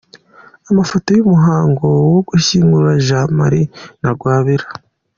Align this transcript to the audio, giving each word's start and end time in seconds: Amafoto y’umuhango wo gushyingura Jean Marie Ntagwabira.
Amafoto 0.71 1.07
y’umuhango 1.11 1.85
wo 2.13 2.19
gushyingura 2.29 2.89
Jean 3.07 3.29
Marie 3.39 3.71
Ntagwabira. 3.99 4.67